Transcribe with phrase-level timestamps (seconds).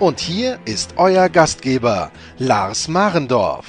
[0.00, 3.66] Und hier ist euer Gastgeber, Lars Marendorf.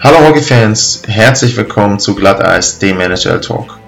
[0.00, 3.78] Hallo Hockey-Fans, herzlich willkommen zu Glatteis, dem NHL Talk.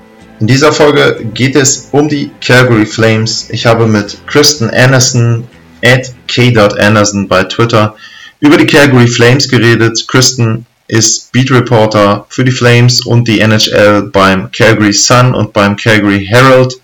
[0.40, 3.48] In dieser Folge geht es um die Calgary Flames.
[3.48, 5.48] Ich habe mit Kristen Anderson
[5.82, 7.96] at k.anderson bei Twitter
[8.40, 10.06] über die Calgary Flames geredet.
[10.06, 15.76] Kristen ist Beat Reporter für die Flames und die NHL beim Calgary Sun und beim
[15.76, 16.78] Calgary Herald.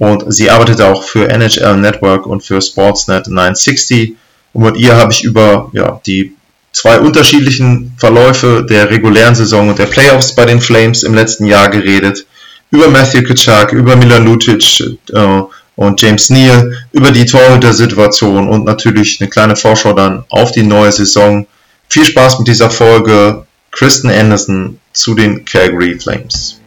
[0.00, 4.14] Und sie arbeitet auch für NHL Network und für Sportsnet 960.
[4.54, 6.32] Und mit ihr habe ich über ja, die
[6.72, 11.68] zwei unterschiedlichen Verläufe der regulären Saison und der Playoffs bei den Flames im letzten Jahr
[11.68, 12.24] geredet.
[12.70, 14.80] Über Matthew Kitschak, über Milan Lucic
[15.12, 15.42] äh,
[15.76, 20.92] und James Neal, über die Torhüter-Situation und natürlich eine kleine Vorschau dann auf die neue
[20.92, 21.46] Saison.
[21.90, 23.44] Viel Spaß mit dieser Folge.
[23.70, 26.59] Kristen Anderson zu den Calgary Flames.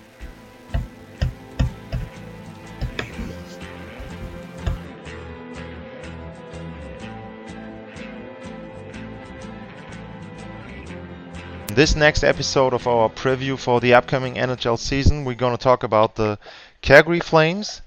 [11.74, 15.64] In this next episode of our preview for the upcoming NHL season, we're going to
[15.64, 16.38] talk about the
[16.84, 17.82] Calgary Flames.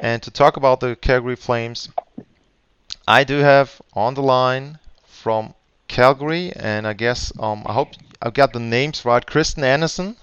[0.00, 1.90] And to talk about the Calgary Flames,
[3.06, 5.52] I do have on the line from
[5.88, 7.88] Calgary, and I guess um, I hope
[8.22, 9.26] I've got the names right.
[9.26, 10.16] Kristen Anderson.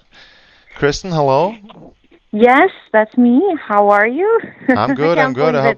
[0.73, 1.93] Kristen, hello.
[2.31, 3.39] Yes, that's me.
[3.61, 4.39] How are you?
[4.69, 5.19] I'm good.
[5.19, 5.53] I'm good.
[5.53, 5.75] I,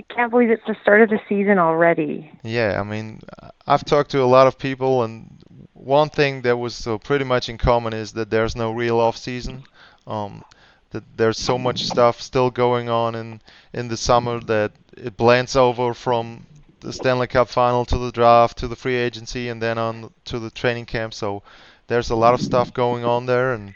[0.00, 2.28] I can't believe it's the start of the season already.
[2.42, 3.20] Yeah, I mean,
[3.68, 5.38] I've talked to a lot of people, and
[5.78, 9.16] one thing that was uh, pretty much in common is that there's no real off
[9.16, 9.64] season.
[10.06, 10.44] Um,
[10.90, 13.40] that there's so much stuff still going on in
[13.74, 16.46] in the summer that it blends over from
[16.80, 20.38] the Stanley Cup final to the draft to the free agency and then on to
[20.38, 21.12] the training camp.
[21.12, 21.42] So
[21.88, 23.74] there's a lot of stuff going on there and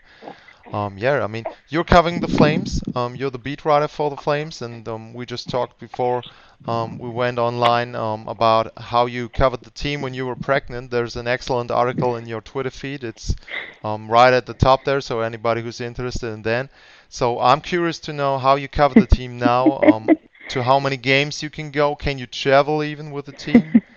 [0.72, 2.80] um, yeah, I mean, you're covering the Flames.
[2.96, 6.22] Um, you're the beat writer for the Flames, and um, we just talked before
[6.66, 10.90] um, we went online um, about how you covered the team when you were pregnant.
[10.90, 13.04] There's an excellent article in your Twitter feed.
[13.04, 13.34] It's
[13.82, 16.70] um, right at the top there, so anybody who's interested in that.
[17.08, 19.80] So I'm curious to know how you cover the team now.
[20.52, 21.96] To how many games you can go?
[21.96, 23.72] Can you travel even with the team?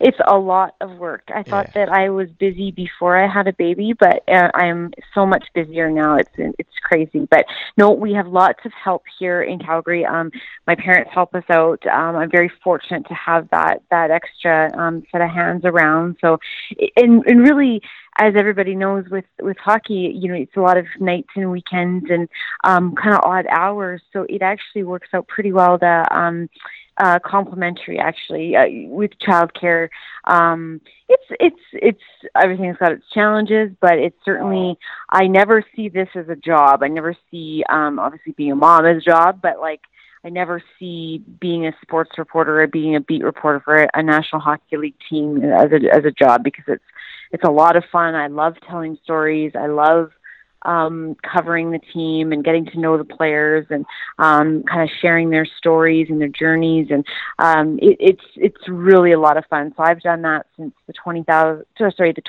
[0.00, 1.22] it's a lot of work.
[1.34, 1.86] I thought Yeah.
[1.86, 5.90] that I was busy before I had a baby, but uh, I'm so much busier
[5.90, 6.16] now.
[6.16, 7.26] It's it's crazy.
[7.30, 7.46] But
[7.78, 10.04] no, we have lots of help here in Calgary.
[10.04, 10.30] Um,
[10.66, 11.86] my parents help us out.
[11.86, 16.16] Um, I'm very fortunate to have that that extra um, set of hands around.
[16.20, 16.38] So,
[16.96, 17.80] and and really,
[18.16, 22.06] as everybody knows, with with hockey, you know, it's a lot of nights and weekends
[22.10, 22.28] and
[22.64, 24.02] um, kind of odd hours.
[24.12, 26.48] So it actually works out pretty well to um,
[26.96, 29.88] uh, complementary actually uh, with childcare.
[30.24, 34.78] Um, it's it's it's everything's got its challenges, but it's certainly
[35.10, 36.82] I never see this as a job.
[36.82, 39.80] I never see um, obviously being a mom as a job, but like
[40.24, 44.40] I never see being a sports reporter or being a beat reporter for a, National
[44.40, 46.84] Hockey League team as a as a job because it's
[47.30, 48.14] it's a lot of fun.
[48.14, 49.52] I love telling stories.
[49.54, 50.12] I love
[50.62, 53.84] um, covering the team and getting to know the players and
[54.18, 57.04] um, kind of sharing their stories and their journeys and
[57.38, 59.74] um, it, it's it's really a lot of fun.
[59.76, 62.22] So I've done that since the 20,000 sorry the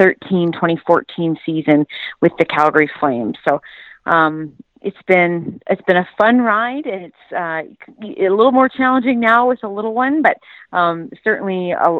[0.00, 1.86] 2013-2014 season
[2.22, 3.36] with the Calgary Flames.
[3.46, 3.60] So
[4.06, 7.62] um, it's been it's been a fun ride and it's uh,
[8.02, 10.38] a little more challenging now with a little one, but
[10.72, 11.98] um, certainly uh,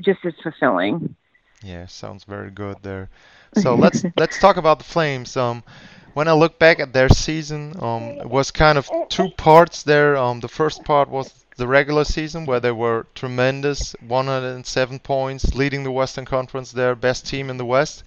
[0.00, 1.14] just as fulfilling.
[1.62, 3.08] Yeah, sounds very good there.
[3.54, 5.36] So let's let's talk about the Flames.
[5.36, 5.62] Um,
[6.14, 10.16] when I look back at their season, um, it was kind of two parts there.
[10.16, 15.84] Um, the first part was the regular season where they were tremendous, 107 points, leading
[15.84, 18.02] the Western Conference, their best team in the West.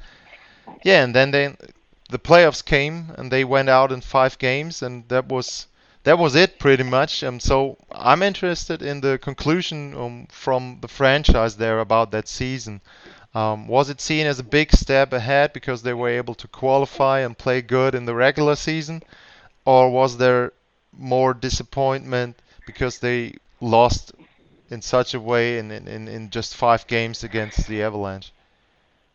[0.84, 1.56] Yeah, and then they
[2.12, 5.68] the playoffs came and they went out in five games, and that was
[6.04, 7.24] that was it pretty much.
[7.24, 12.82] Um, so I'm interested in the conclusion um, from the franchise there about that season.
[13.34, 17.20] Um, was it seen as a big step ahead because they were able to qualify
[17.20, 19.04] and play good in the regular season,
[19.64, 20.52] or was there
[20.92, 22.36] more disappointment
[22.66, 24.12] because they lost
[24.70, 28.34] in such a way in in, in just five games against the Avalanche?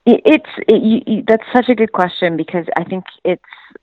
[0.06, 3.42] It's it, you, that's such a good question because I think it's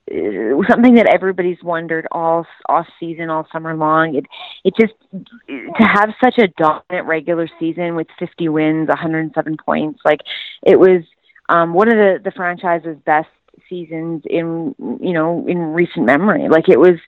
[0.10, 4.16] uh, something that everybody's wondered all off season, all summer long.
[4.16, 4.25] It
[4.64, 10.22] it just to have such a dominant regular season with 50 wins, 107 points, like
[10.66, 11.04] it was
[11.50, 13.28] um, one of the the franchise's best
[13.70, 16.48] seasons in you know in recent memory.
[16.48, 17.00] Like it was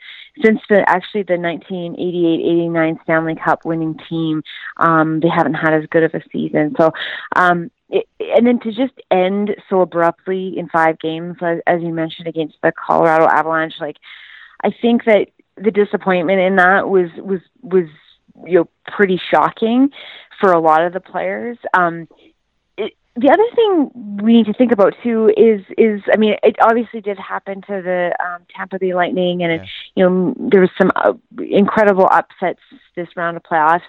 [0.44, 4.44] since the actually the 1988-89 Stanley Cup winning team,
[4.77, 6.75] um, they haven't had as good of a season.
[6.77, 6.91] So
[7.35, 11.93] um, it, and then to just end so abruptly in five games, as, as you
[11.93, 13.97] mentioned, against the Colorado Avalanche, like
[14.63, 15.27] I think that
[15.57, 17.87] the disappointment in that was was was
[18.45, 19.89] you know pretty shocking
[20.39, 21.57] for a lot of the players.
[21.73, 22.07] Um,
[22.77, 26.55] it, the other thing we need to think about too is is I mean it
[26.61, 29.61] obviously did happen to the um, Tampa Bay Lightning and yeah.
[29.61, 32.59] it, you know there was some uh, incredible upsets
[32.95, 33.81] this round of playoffs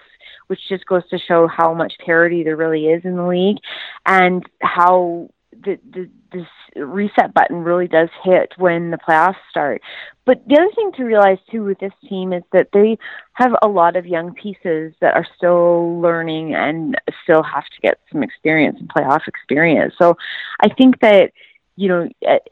[0.48, 3.58] which just goes to show how much parity there really is in the league
[4.04, 5.28] and how
[5.64, 6.46] the, the this
[6.76, 9.80] reset button really does hit when the playoffs start.
[10.24, 12.98] But the other thing to realize too with this team is that they
[13.34, 18.00] have a lot of young pieces that are still learning and still have to get
[18.12, 19.94] some experience and playoff experience.
[19.98, 20.16] So
[20.60, 21.32] I think that
[21.76, 22.42] you know at,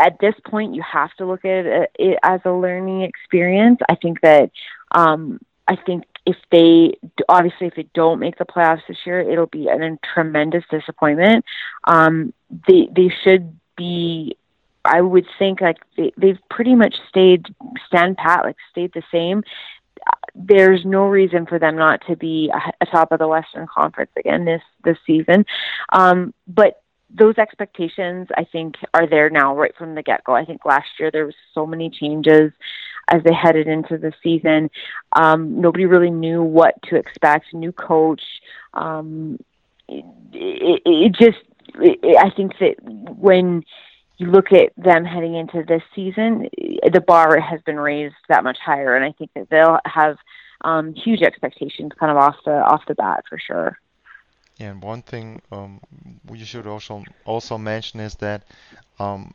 [0.00, 3.78] at this point you have to look at it as a learning experience.
[3.88, 4.50] I think that
[4.92, 6.94] um I think if they
[7.28, 11.44] obviously if they don't make the playoffs this year, it'll be a tremendous disappointment.
[11.84, 12.32] Um,
[12.66, 14.36] they they should be.
[14.86, 17.46] I would think like they, they've pretty much stayed
[17.86, 19.42] stand pat, like stayed the same.
[20.34, 24.62] There's no reason for them not to be atop of the Western Conference again this
[24.84, 25.46] this season.
[25.92, 30.34] Um, but those expectations, I think, are there now right from the get go.
[30.34, 32.52] I think last year there was so many changes
[33.08, 34.70] as they headed into the season.
[35.12, 37.52] Um, nobody really knew what to expect.
[37.52, 38.22] New coach.
[38.72, 39.38] Um,
[39.88, 41.44] it, it, it just,
[41.80, 43.64] it, I think that when
[44.16, 46.48] you look at them heading into this season,
[46.92, 50.16] the bar has been raised that much higher, and I think that they'll have
[50.60, 53.78] um, huge expectations kind of off the off the bat for sure.
[54.60, 55.80] And one thing um,
[56.26, 58.44] we should also also mention is that
[59.00, 59.34] um,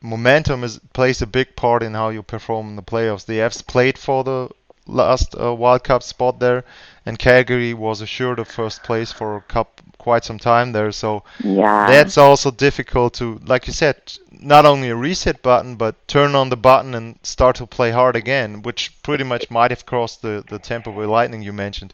[0.00, 3.26] momentum is plays a big part in how you perform in the playoffs.
[3.26, 4.48] The Avs played for the
[4.86, 6.64] last uh, Wild Cup spot there,
[7.04, 10.92] and Calgary was assured of first place for a cup quite some time there.
[10.92, 11.86] So yeah.
[11.86, 13.96] that's also difficult to, like you said,
[14.30, 18.16] not only a reset button, but turn on the button and start to play hard
[18.16, 21.92] again, which pretty much might have crossed the the Tampa Bay Lightning you mentioned.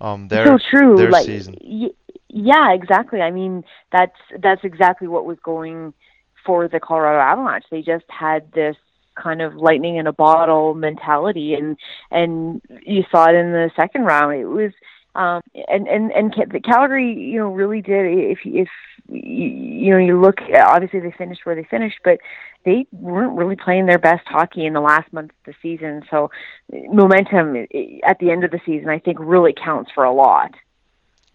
[0.00, 0.96] Um, their, so true.
[0.96, 1.56] Their like, season.
[1.62, 1.90] Y-
[2.28, 3.22] yeah, exactly.
[3.22, 5.94] I mean, that's that's exactly what was going
[6.46, 7.64] for the Colorado Avalanche.
[7.70, 8.76] They just had this
[9.16, 11.76] kind of lightning in a bottle mentality and
[12.10, 14.38] and you saw it in the second round.
[14.38, 14.72] It was
[15.14, 18.68] um and and and the Calgary you know really did if if
[19.08, 22.18] you know you look obviously they finished where they finished but
[22.64, 26.02] they weren't really playing their best hockey in the last month of the season.
[26.10, 26.30] So
[26.72, 27.56] momentum
[28.04, 30.54] at the end of the season I think really counts for a lot.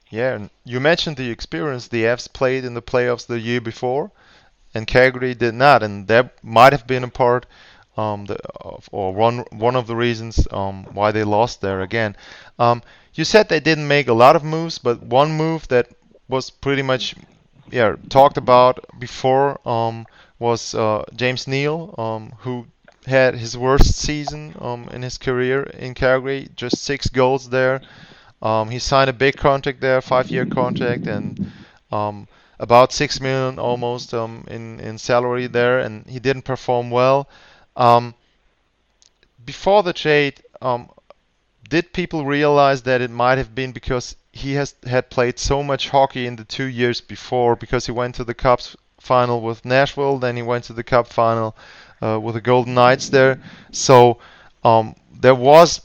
[0.09, 4.11] Yeah and you mentioned the experience the Avs played in the playoffs the year before
[4.73, 7.45] and Calgary did not, and that might have been a part,
[7.97, 8.37] um, the,
[8.91, 12.15] or one one of the reasons um, why they lost there again.
[12.57, 12.81] Um,
[13.13, 15.87] you said they didn't make a lot of moves, but one move that
[16.29, 17.15] was pretty much,
[17.69, 20.05] yeah, talked about before um,
[20.39, 22.65] was uh, James Neal, um, who
[23.05, 27.81] had his worst season um, in his career in Calgary, just six goals there.
[28.69, 31.51] he signed a big contract there, five-year contract, and
[32.61, 37.27] about six million almost um, in in salary there, and he didn't perform well.
[37.75, 38.13] Um,
[39.43, 40.89] before the trade, um,
[41.67, 45.89] did people realize that it might have been because he has had played so much
[45.89, 47.55] hockey in the two years before?
[47.55, 51.07] Because he went to the Cups final with Nashville, then he went to the Cup
[51.07, 51.55] final
[51.99, 53.41] uh, with the Golden Knights there.
[53.71, 54.19] So
[54.63, 55.81] um, there was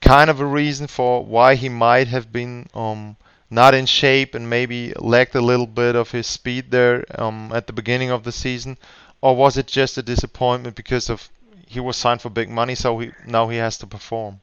[0.00, 3.16] kind of a reason for why he might have been um,
[3.50, 7.66] not in shape and maybe lacked a little bit of his speed there um, at
[7.66, 8.76] the beginning of the season,
[9.20, 11.28] or was it just a disappointment because of
[11.66, 14.40] he was signed for big money, so he, now he has to perform?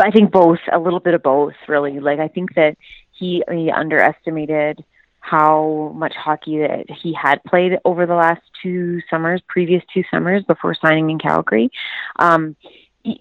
[0.00, 2.00] I think both, a little bit of both, really.
[2.00, 2.76] Like I think that
[3.12, 4.84] he, he underestimated
[5.20, 10.42] how much hockey that he had played over the last two summers, previous two summers
[10.44, 11.70] before signing in Calgary.
[12.18, 12.56] Um,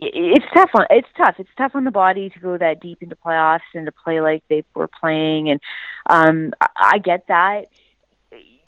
[0.01, 1.36] it's tough on it's tough.
[1.39, 4.44] It's tough on the body to go that deep into playoffs and to play like
[4.50, 5.62] they were playing, and
[6.10, 7.67] um, I, get that.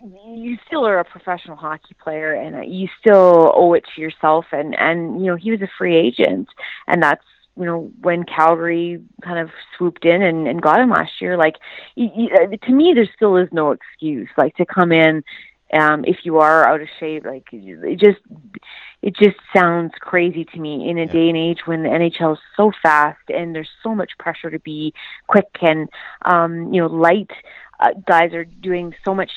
[0.01, 4.45] You still are a professional hockey player, and you still owe it to yourself.
[4.51, 6.47] And and you know he was a free agent,
[6.87, 7.25] and that's
[7.57, 11.37] you know when Calgary kind of swooped in and, and got him last year.
[11.37, 11.55] Like
[11.97, 14.29] to me, there still is no excuse.
[14.37, 15.23] Like to come in
[15.73, 17.47] um, if you are out of shape, like
[17.97, 18.19] just
[19.01, 21.11] it just sounds crazy to me in a yeah.
[21.11, 24.59] day and age when the NHL is so fast and there's so much pressure to
[24.59, 24.93] be
[25.27, 25.89] quick and
[26.23, 27.31] um, you know light.
[27.79, 29.31] Uh, guys are doing so much,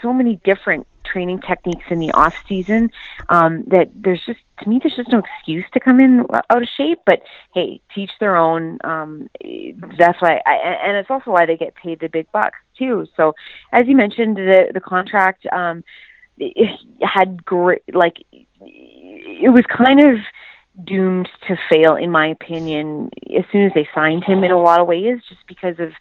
[0.00, 2.90] so many different training techniques in the off season
[3.28, 6.68] um, that there's just to me there's just no excuse to come in out of
[6.76, 7.00] shape.
[7.04, 7.20] But
[7.54, 8.78] hey, teach their own.
[8.82, 9.28] Um,
[9.98, 13.06] that's why, I, and it's also why they get paid the big bucks too.
[13.16, 13.34] So
[13.72, 15.84] as you mentioned, the the contract um,
[17.02, 18.16] had great like
[18.60, 20.18] it was kind of
[20.84, 24.80] doomed to fail, in my opinion, as soon as they signed him in a lot
[24.80, 25.92] of ways, just because of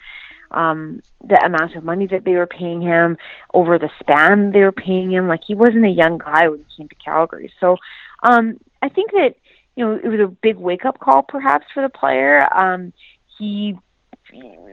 [0.52, 3.18] um, the amount of money that they were paying him
[3.54, 5.28] over the span they were paying him.
[5.28, 7.52] Like he wasn't a young guy when he came to Calgary.
[7.60, 7.78] So
[8.24, 9.36] um, I think that
[9.76, 12.48] you know it was a big wake up call, perhaps, for the player.
[12.54, 12.94] Um,
[13.38, 13.78] he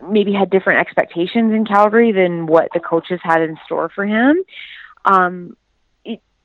[0.09, 4.42] maybe had different expectations in Calgary than what the coaches had in store for him.
[5.04, 5.56] Um,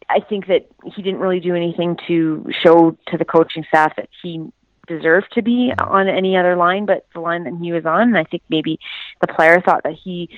[0.09, 4.09] I think that he didn't really do anything to show to the coaching staff that
[4.21, 4.51] he
[4.87, 8.03] deserved to be on any other line but the line that he was on.
[8.03, 8.79] And I think maybe
[9.19, 10.29] the player thought that he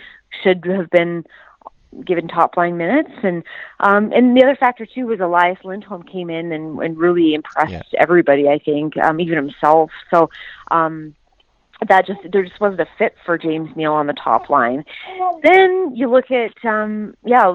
[0.43, 1.25] should have been
[2.05, 3.43] given top line minutes and
[3.79, 7.71] um and the other factor too was Elias Lindholm came in and, and really impressed
[7.71, 7.81] yeah.
[7.97, 10.29] everybody I think um even himself so
[10.69, 11.15] um
[11.87, 14.85] that just there just wasn't a fit for James Neal on the top line
[15.41, 17.51] then you look at um yeah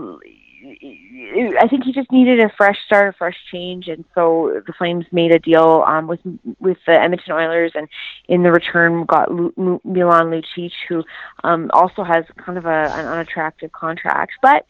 [0.67, 5.05] I think he just needed a fresh start, a fresh change, and so the Flames
[5.13, 6.21] made a deal um, with
[6.59, 7.89] with the Edmonton Oilers, and
[8.29, 11.05] in the return got Lu- Milan Lucic, who
[11.43, 14.33] um, also has kind of a, an unattractive contract.
[14.41, 14.65] But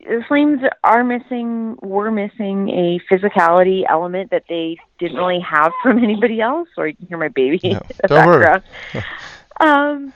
[0.00, 6.02] the Flames are missing, were missing a physicality element that they didn't really have from
[6.02, 6.68] anybody else.
[6.76, 8.62] Or you can hear my baby no, in the background.
[9.60, 10.12] um,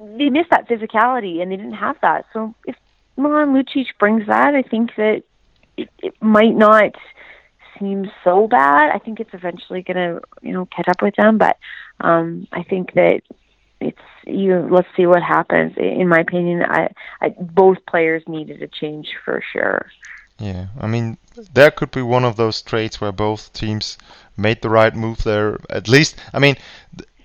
[0.00, 2.26] they missed that physicality, and they didn't have that.
[2.32, 2.76] So if
[3.18, 5.22] Milan Lucic brings that, I think that
[5.76, 6.94] it, it might not
[7.78, 8.90] seem so bad.
[8.94, 11.38] I think it's eventually going to, you know, catch up with them.
[11.38, 11.56] But
[12.00, 13.22] um, I think that
[13.80, 14.68] it's you.
[14.70, 15.74] Let's see what happens.
[15.76, 16.88] In my opinion, I,
[17.20, 19.86] I both players needed a change for sure.
[20.38, 21.18] Yeah, I mean,
[21.54, 23.98] that could be one of those trades where both teams
[24.36, 25.58] made the right move there.
[25.68, 26.56] At least, I mean,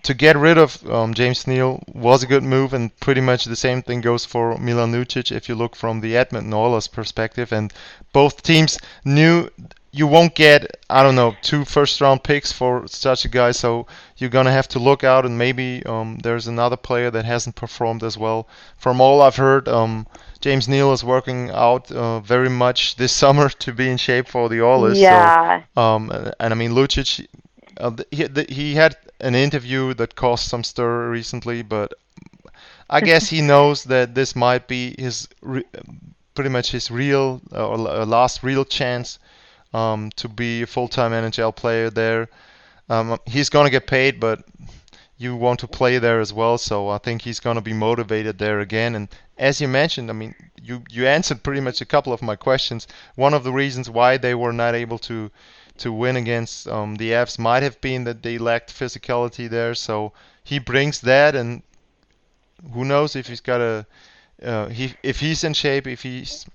[0.04, 3.56] to get rid of um, James Neal was a good move, and pretty much the
[3.56, 7.52] same thing goes for Milan Lucic if you look from the Edmonton Oilers perspective.
[7.54, 7.74] And
[8.12, 9.50] both teams knew
[9.94, 13.88] you won't get, I don't know, two first round picks for such a guy, so
[14.18, 17.56] you're going to have to look out, and maybe um, there's another player that hasn't
[17.56, 18.48] performed as well.
[18.78, 20.08] From all I've heard, um,
[20.42, 24.50] James Neal is working out uh, very much this summer to be in shape for
[24.50, 25.00] the Oilers.
[25.00, 25.64] Yeah.
[25.76, 27.28] So, um, and I mean, Lucic,
[27.78, 31.94] uh, he, he had an interview that caused some stir recently, but
[32.90, 35.66] I guess he knows that this might be his re-
[36.36, 39.20] pretty much his real uh, or uh, last real chance
[39.74, 42.30] um, to be a full-time NHL player there.
[42.90, 44.44] Um, he's gonna get paid, but
[45.18, 48.60] you want to play there as well, so I think he's gonna be motivated there
[48.60, 48.96] again.
[48.96, 52.36] And as you mentioned, I mean, you you answered pretty much a couple of my
[52.36, 52.88] questions.
[53.16, 55.32] One of the reasons why they were not able to
[55.78, 59.74] to win against um, the Avs might have been that they lacked physicality there.
[59.74, 60.14] So
[60.44, 61.64] he brings that, and
[62.74, 63.86] who knows if he's got a
[64.42, 66.46] uh, he if he's in shape, if he's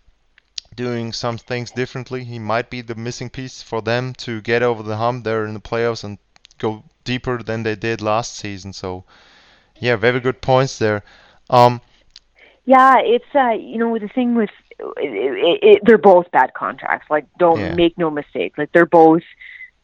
[0.74, 4.82] doing some things differently, he might be the missing piece for them to get over
[4.82, 6.18] the hump there in the playoffs and
[6.58, 8.72] go deeper than they did last season.
[8.72, 9.04] So
[9.80, 11.02] yeah, very good points there.
[11.50, 11.80] Um,
[12.64, 17.08] yeah, it's uh, you know the thing with it, it, they're both bad contracts.
[17.10, 17.74] Like, don't yeah.
[17.74, 18.56] make no mistake.
[18.56, 19.22] Like, they're both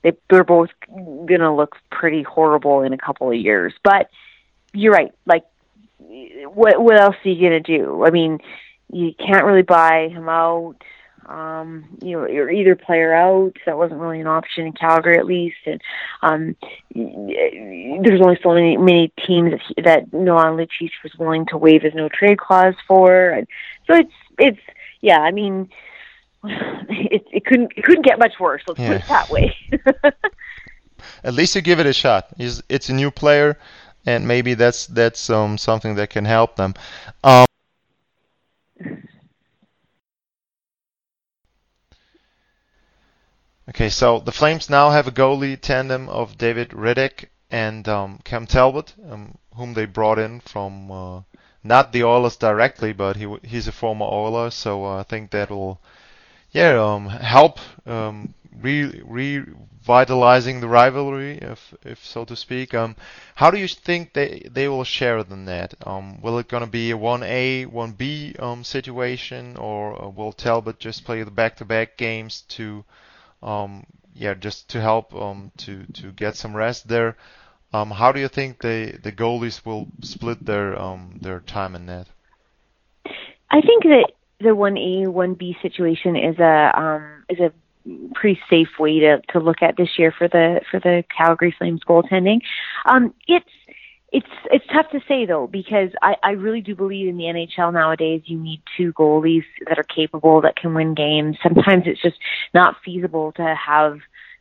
[0.04, 3.72] they they're both gonna look pretty horrible in a couple of years.
[3.82, 4.10] But
[4.72, 5.12] you're right.
[5.26, 5.44] Like,
[5.98, 8.04] what what else are you gonna do?
[8.04, 8.38] I mean,
[8.92, 10.76] you can't really buy him out.
[11.26, 13.56] Um, you know, you're either player out.
[13.64, 15.56] That wasn't really an option in Calgary, at least.
[15.64, 15.80] And
[16.20, 16.56] um,
[16.94, 21.80] there's only so many many teams that he, that Milan Lucic was willing to waive
[21.80, 23.30] his no trade clause for.
[23.30, 23.46] And
[23.86, 24.60] so it's it's
[25.04, 25.68] yeah, I mean,
[26.44, 28.62] it, it couldn't it couldn't get much worse.
[28.66, 28.88] Let's yeah.
[28.88, 29.56] put it that way.
[31.24, 32.28] At least you give it a shot.
[32.38, 33.58] It's, it's a new player,
[34.06, 36.72] and maybe that's that's um, something that can help them.
[37.22, 37.44] Um,
[43.68, 48.46] okay, so the Flames now have a goalie tandem of David Rittich and um, Cam
[48.46, 51.20] Talbot, um, whom they brought in from uh,
[51.64, 55.50] not the Oilers directly, but he he's a former Oiler, so uh, I think that
[55.50, 55.80] will
[56.52, 59.44] yeah um, help um, re, re,
[59.82, 62.74] vitalizing the rivalry, if if so to speak.
[62.74, 62.96] Um,
[63.34, 65.74] how do you think they they will share the net?
[65.86, 70.32] Um, will it gonna be a one A one B um, situation, or uh, will
[70.32, 72.84] Talbot just play the back-to-back games to
[73.42, 77.16] um, yeah just to help um, to to get some rest there?
[77.74, 81.86] Um, how do you think the the goalies will split their um, their time in
[81.86, 82.06] net?
[83.50, 87.52] I think that the one A one B situation is a um, is a
[88.14, 91.80] pretty safe way to, to look at this year for the for the Calgary Flames
[91.82, 92.42] goaltending.
[92.86, 93.50] Um, it's
[94.12, 97.72] it's it's tough to say though because I, I really do believe in the NHL
[97.72, 101.38] nowadays you need two goalies that are capable that can win games.
[101.42, 102.18] Sometimes it's just
[102.54, 103.98] not feasible to have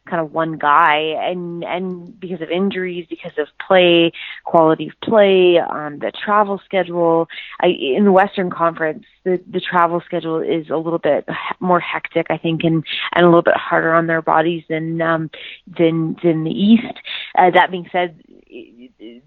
[0.09, 4.11] kind of one guy and and because of injuries because of play
[4.43, 7.27] quality of play um the travel schedule.
[7.61, 11.27] I, in the western conference the the travel schedule is a little bit
[11.59, 12.83] more hectic i think and
[13.13, 15.29] and a little bit harder on their bodies than um
[15.77, 16.99] than than the east.
[17.37, 18.21] Uh, that being said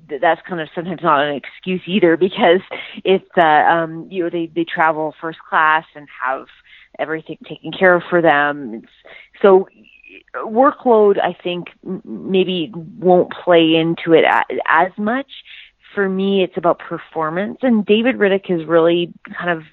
[0.08, 2.60] that's kind of sometimes not an excuse either because
[3.04, 6.46] it's uh, um you know they they travel first class and have
[6.98, 8.92] everything taken care of for them it's,
[9.42, 9.68] so
[10.34, 11.68] workload, I think,
[12.04, 14.24] maybe won't play into it
[14.66, 15.30] as much.
[15.94, 19.64] For me, it's about performance, and David Rittich has really kind of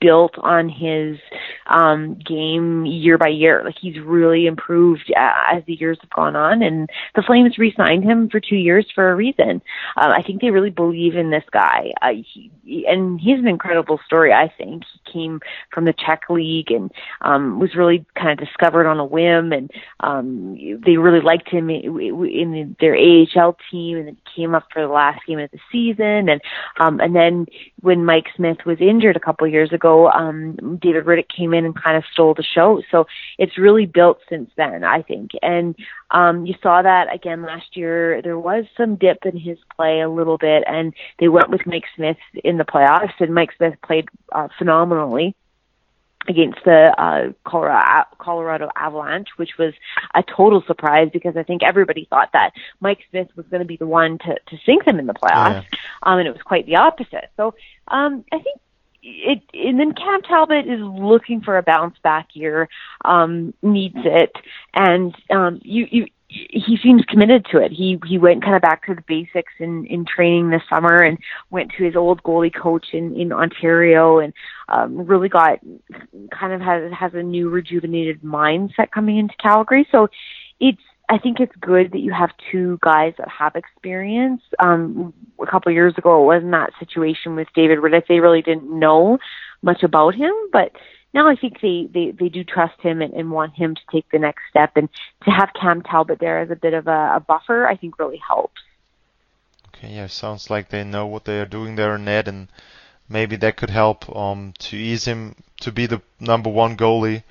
[0.00, 1.18] built on his
[1.66, 3.62] um, game year by year.
[3.64, 8.04] Like he's really improved uh, as the years have gone on, and the Flames re-signed
[8.04, 9.62] him for two years for a reason.
[9.96, 12.50] Um, I think they really believe in this guy, uh, he,
[12.86, 14.32] and he's an incredible story.
[14.32, 15.40] I think he came
[15.72, 16.90] from the Czech league and
[17.22, 19.70] um, was really kind of discovered on a whim, and
[20.00, 24.92] um, they really liked him in their AHL team, and then came up for the
[24.92, 26.40] last game of the season, and
[26.78, 27.46] um, and then
[27.80, 31.64] when Mike Smith was injured a couple of years ago, um, David Rittich came in
[31.64, 32.82] and kind of stole the show.
[32.90, 33.06] So
[33.38, 35.32] it's really built since then, I think.
[35.42, 35.74] And
[36.10, 38.20] um, you saw that again last year.
[38.22, 41.84] There was some dip in his play a little bit, and they went with Mike
[41.96, 45.34] Smith in the playoffs, and Mike Smith played uh, phenomenally
[46.28, 49.72] against the uh, Colorado, Colorado Avalanche, which was
[50.14, 53.76] a total surprise because I think everybody thought that Mike Smith was going to be
[53.76, 55.78] the one to, to sink them in the playoffs, yeah.
[56.02, 57.30] um, and it was quite the opposite.
[57.36, 57.54] So
[57.88, 58.60] um, I think
[59.02, 62.68] it and then Cam Talbot is looking for a bounce back year,
[63.04, 64.32] um, needs it,
[64.74, 67.72] and um, you you he seems committed to it.
[67.72, 71.18] He he went kind of back to the basics in in training this summer and
[71.50, 74.32] went to his old goalie coach in in Ontario and
[74.68, 75.58] um, really got
[76.30, 79.86] kind of has has a new rejuvenated mindset coming into Calgary.
[79.90, 80.08] So
[80.60, 84.42] it's I think it's good that you have two guys that have experience.
[84.60, 88.06] Um, a couple of years ago, it wasn't that situation with David Rittich.
[88.06, 89.18] They really didn't know
[89.60, 90.70] much about him, but
[91.12, 94.08] now I think they, they, they do trust him and, and want him to take
[94.12, 94.76] the next step.
[94.76, 94.88] And
[95.24, 98.20] to have Cam Talbot there as a bit of a, a buffer, I think really
[98.24, 98.60] helps.
[99.74, 102.46] Okay, yeah, sounds like they know what they are doing there net, and
[103.08, 107.24] maybe that could help um, to ease him to be the number one goalie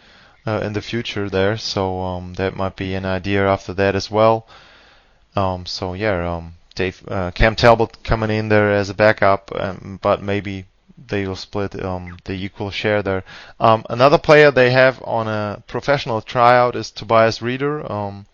[0.45, 1.58] uh, in the future there.
[1.58, 4.47] So um, that might be an idea after that as well.
[5.36, 9.99] Um, so yeah, um, Dave uh, Cam Talbot coming in there as a backup, um,
[10.02, 10.65] but maybe
[11.08, 13.23] they will split um, the equal share there.
[13.60, 17.89] Another player they have on a professional tryout is Tobias Rieder.
[17.89, 18.25] Um,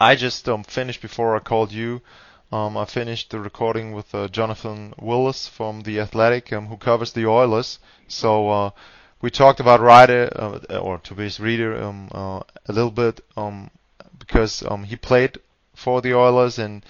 [0.00, 2.02] I just finished before I called you.
[2.50, 7.12] Um, I finished the recording with uh, Jonathan Willis from the Athletic, um, who covers
[7.12, 7.78] the Oilers.
[8.06, 8.70] So uh,
[9.20, 10.30] we talked about Rieder
[10.70, 13.70] uh, or Tobias Rieder um, uh, a little bit um,
[14.18, 15.38] because um, he played
[15.74, 16.84] for the Oilers and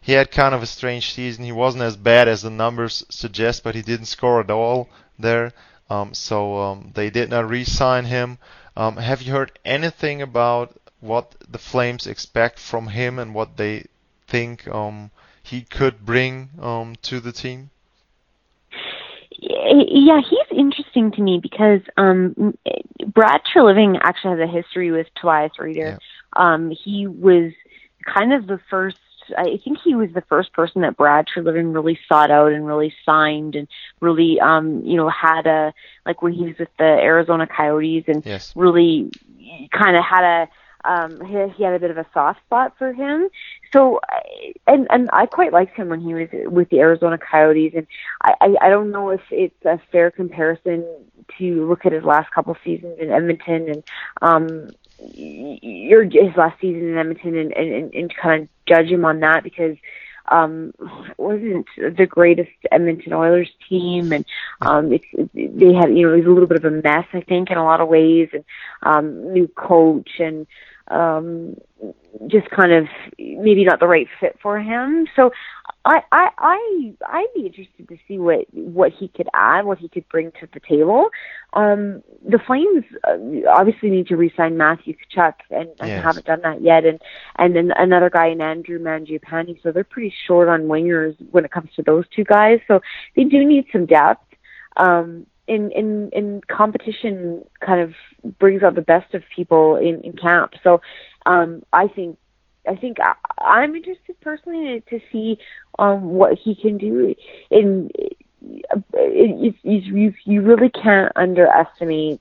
[0.00, 1.44] he had kind of a strange season.
[1.44, 5.52] He wasn't as bad as the numbers suggest, but he didn't score at all there.
[5.90, 8.38] Um, so um, they did not re-sign him.
[8.76, 13.84] Um, have you heard anything about what the Flames expect from him and what they
[14.26, 14.66] think
[15.42, 16.48] he could bring
[17.02, 17.70] to the team?
[19.88, 22.56] Yeah, he's interesting to me because um,
[23.06, 25.76] Brad Treliving actually has a history with Tobias Rieder.
[25.76, 25.98] Yeah.
[26.34, 27.52] Um, he was
[28.06, 28.98] kind of the first.
[29.38, 32.92] I think he was the first person that Brad Treliving really sought out and really
[33.06, 33.66] signed and
[34.00, 35.72] really, um, you know, had a
[36.04, 38.52] like when he was with the Arizona Coyotes and yes.
[38.54, 39.10] really
[39.72, 40.48] kind of had a
[40.86, 43.28] um he, he had a bit of a soft spot for him
[43.74, 44.00] so
[44.66, 47.86] and and I quite liked him when he was with the Arizona Coyotes and
[48.22, 50.86] I I, I don't know if it's a fair comparison
[51.38, 53.82] to look at his last couple seasons in Edmonton and
[54.22, 54.70] um
[55.12, 59.42] your his last season in Edmonton and and, and, kind of judge him on that
[59.42, 59.76] because
[60.28, 60.72] um,
[61.18, 64.24] wasn't the greatest Edmonton Oilers team, and
[64.62, 67.20] um, it's, they had you know it was a little bit of a mess, I
[67.20, 68.44] think, in a lot of ways, and
[68.82, 70.46] um, new coach and
[70.88, 71.56] um,
[72.28, 72.86] just kind of
[73.18, 75.06] maybe not the right fit for him.
[75.16, 75.30] So
[75.84, 79.88] I, I, I, I'd be interested to see what what he could add, what he
[79.88, 81.08] could bring to the table.
[81.52, 86.04] Um, the Flames uh, obviously need to re-sign Matthew Tkachuk, and, and Yes.
[86.04, 87.00] haven't done that yet, and
[87.36, 89.60] and then another guy in Andrew Mangiapane.
[89.62, 92.60] So they're pretty short on wingers when it comes to those two guys.
[92.68, 92.80] So
[93.16, 94.24] they do need some depth.
[94.76, 97.94] Um, in in in competition, kind of
[98.38, 100.54] brings out the best of people in in camp.
[100.62, 100.80] So
[101.26, 102.18] um, I think
[102.68, 105.38] I think I, I'm interested personally to, to see
[105.78, 107.14] um, what he can do.
[107.50, 108.16] In it,
[108.94, 112.20] it, it's, you you really can't underestimate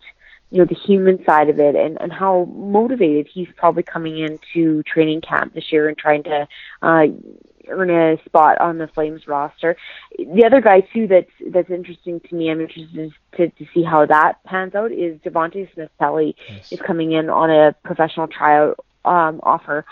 [0.53, 4.83] you know the human side of it and and how motivated he's probably coming into
[4.83, 6.47] training camp this year and trying to
[6.81, 7.05] uh,
[7.69, 9.75] earn a spot on the Flames roster.
[10.17, 12.49] The other guy too that's that's interesting to me.
[12.49, 14.91] I'm interested to to see how that pans out.
[14.91, 16.35] Is Devante Smith Pelly
[16.71, 19.85] is coming in on a professional tryout um, offer.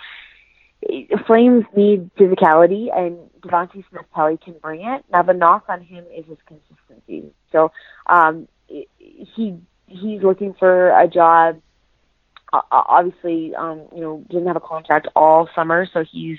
[1.28, 5.06] Flames need physicality, and Devante Smith Pelly can bring it.
[5.12, 7.32] Now the knock on him is his consistency.
[7.52, 7.72] So
[8.08, 9.58] um, he
[9.88, 11.62] he's looking for a job.
[12.54, 16.38] Uh, obviously, um, you know, didn't have a contract all summer, so he's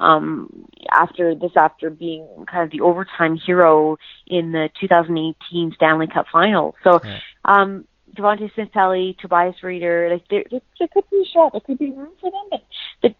[0.00, 6.26] um, after this after being kind of the overtime hero in the 2018 Stanley Cup
[6.30, 6.74] Final.
[6.84, 7.18] So, Yeah.
[7.44, 7.84] um,
[8.16, 11.78] Devante Smith Pelly, Tobias Rieder, like there, there, there could be a shot, there could
[11.78, 12.60] be room for them,
[13.02, 13.14] but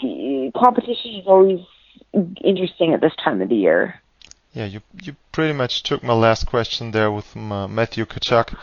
[0.00, 1.60] the competition is always
[2.42, 4.00] interesting at this time of the year.
[4.52, 8.54] Yeah, you you pretty much took my last question there with uh, Matthew Tkachuk.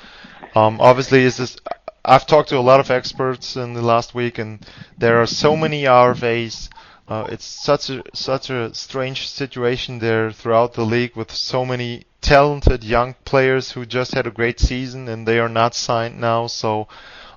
[0.55, 1.57] Um, obviously, is this?
[2.05, 4.65] I've talked to a lot of experts in the last week, and
[4.97, 6.69] there are so many RFAs.
[7.09, 12.03] Uh, it's such a such a strange situation there throughout the league with so many
[12.21, 16.45] talented young players who just had a great season and they are not signed now.
[16.45, 16.87] So,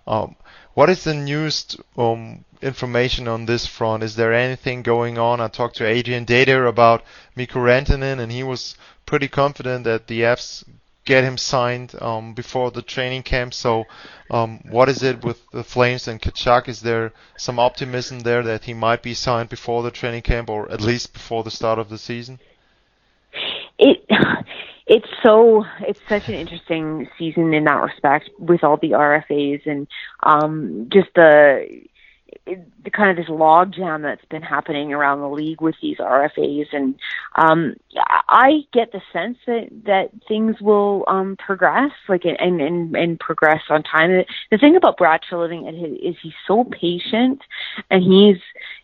[0.06, 0.36] um,
[0.74, 4.02] what is the newest um, information on this front?
[4.02, 5.40] Is there anything going on?
[5.40, 7.02] I talked to Adrian Dater about
[7.34, 10.64] Mikko Rantanen, and he was pretty confident that the Avs
[11.04, 13.54] get him signed um, before the training camp.
[13.54, 13.84] So,
[14.30, 16.68] um, what is it with the Flames and Tkachuk?
[16.68, 20.70] Is there some optimism there that he might be signed before the training camp, or
[20.70, 22.38] at least before the start of the season?
[23.82, 24.04] it
[24.86, 29.86] it's so it's such an interesting season in that respect with all the RFAs and
[30.22, 31.82] um just the
[32.46, 36.66] the kind of this log jam that's been happening around the league with these RFAs
[36.72, 36.94] and
[37.36, 37.74] um
[38.28, 43.62] I get the sense that that things will um progress like and and and progress
[43.68, 45.68] on time the thing about Brad Treliving
[46.02, 47.40] is he's so patient
[47.90, 48.38] and he's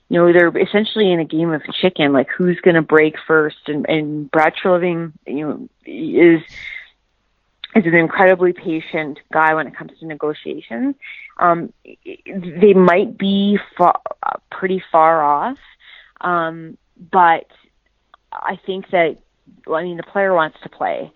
[0.08, 3.68] you know, they're essentially in a game of chicken, like who's going to break first.
[3.68, 6.40] And, and Brad Treliving, you know, is
[7.74, 10.94] is an incredibly patient guy when it comes to negotiations.
[11.38, 14.00] Um, they might be far,
[14.50, 15.58] pretty far off,
[16.20, 16.76] um,
[17.12, 17.46] but
[18.32, 19.18] I think that
[19.72, 21.12] I mean the player wants to play,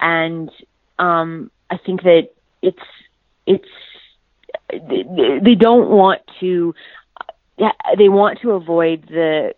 [0.00, 0.50] and
[0.98, 2.30] um, I think that
[2.62, 2.78] it's
[3.46, 3.68] it's
[4.70, 6.74] they, don't want to
[7.98, 9.54] they want to avoid the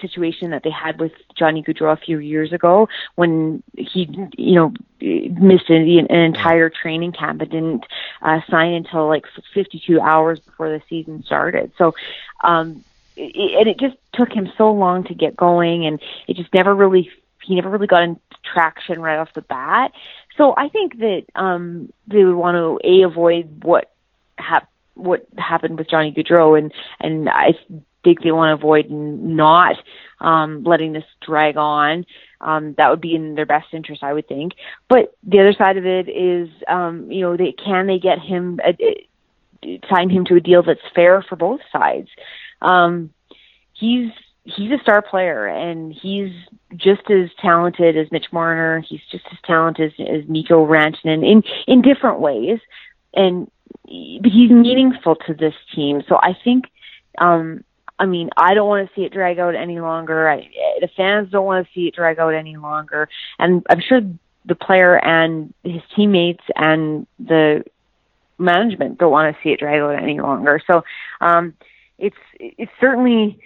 [0.00, 4.72] situation that they had with Johnny Gaudreau a few years ago when he, you know,
[5.00, 7.84] missed an entire training camp and didn't
[8.22, 11.72] uh, sign until like 52 hours before the season started.
[11.78, 11.94] So,
[12.42, 12.84] um,
[13.16, 16.74] it, and it just took him so long to get going, and it just never
[16.74, 17.10] really,
[17.42, 19.92] he never really got into traction right off the bat.
[20.36, 23.90] So I think that um, they would want to a avoid what
[24.38, 27.54] happened what happened with Johnny Gaudreau, and and I
[28.02, 29.76] think they want to avoid not
[30.20, 32.06] um, letting this drag on.
[32.46, 34.52] Um, that would be in their best interest, I would think.
[34.88, 38.60] But the other side of it is, um, you know, they can they get him
[38.64, 38.72] uh,
[39.90, 42.08] sign him to a deal that's fair for both sides.
[42.62, 43.10] Um,
[43.74, 44.10] he's
[44.44, 46.30] he's a star player and he's
[46.76, 48.80] just as talented as Mitch Marner.
[48.80, 52.60] He's just as talented as, as Mikko Rantanen in in different ways,
[53.12, 53.50] and
[53.84, 56.02] but he's meaningful to this team.
[56.08, 56.66] So I think,
[57.18, 57.64] um,
[57.98, 60.28] I mean, I don't want to see it drag out any longer.
[60.28, 60.48] I,
[60.80, 64.00] the fans don't want to see it drag out any longer, and I'm sure
[64.44, 67.64] the player and his teammates and the
[68.38, 70.60] management don't want to see it drag out any longer.
[70.66, 70.84] So
[71.20, 71.54] um,
[71.98, 73.38] it's it's certainly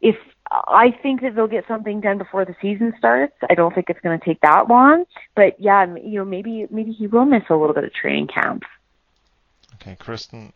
[0.00, 0.16] if
[0.50, 3.34] I think that they'll get something done before the season starts.
[3.48, 5.04] I don't think it's going to take that long,
[5.34, 8.64] but yeah, you know, maybe maybe he will miss a little bit of training camp.
[9.74, 10.52] Okay, Kristen,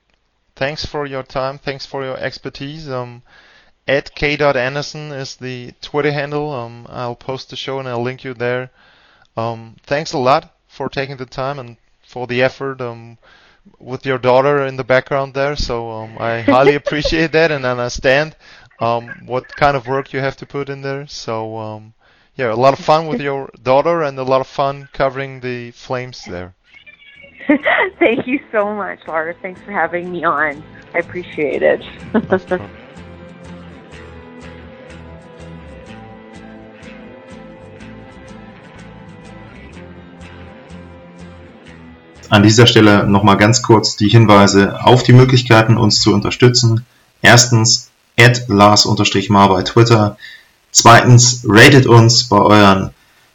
[0.61, 1.57] thanks for your time.
[1.57, 2.87] Thanks for your expertise.
[2.87, 3.23] Um,
[3.89, 6.53] at k.anderson is the Twitter handle.
[6.53, 8.71] Um, I'll post the show and I'll link you there.
[9.39, 13.17] Um, thanks a lot for taking the time and for the effort um,
[13.79, 15.57] with your daughter in the background there.
[15.57, 18.37] So um, I highly appreciate that and understand
[18.81, 21.07] um, what kind of work you have to put in there.
[21.07, 21.95] So um,
[22.37, 25.71] yeah, a lot of fun with your daughter and a lot of fun covering the
[25.71, 26.55] Flames there.
[27.99, 29.37] Thank you so much, Lars.
[29.43, 30.63] Thanks for having me on.
[30.95, 31.83] I appreciate it.
[42.31, 46.87] An dieser Stelle nochmal ganz kurz die Hinweise auf die Möglichkeiten, uns zu unterstützen.
[47.23, 50.17] Erstens, at Lars-Mar bei Twitter.
[50.71, 52.91] Zweitens, ratet uns bei euren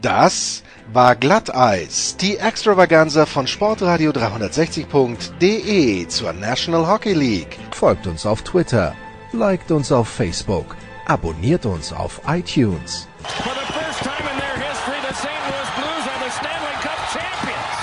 [0.00, 7.58] Das war Glatteis, die Extravaganza von Sportradio 360.de zur National Hockey League.
[7.72, 8.94] Folgt uns auf Twitter,
[9.32, 10.74] liked uns auf Facebook,
[11.06, 13.09] abonniert uns auf iTunes.
[13.22, 15.42] For the first time in their history, the St.
[15.50, 17.76] Louis Blues are the Stanley Cup champions.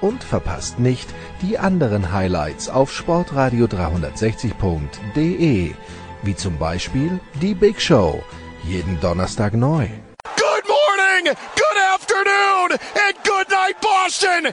[0.00, 1.08] Und verpasst nicht
[1.42, 5.74] die anderen Highlights auf sportradio 360.de,
[6.22, 8.22] wie zum Beispiel die Big Show,
[8.64, 9.88] jeden Donnerstag neu.
[10.36, 14.52] Good morning, good afternoon and good night Boston!